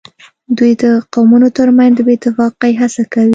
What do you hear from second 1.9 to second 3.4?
د بې اتفاقۍ هڅه کوي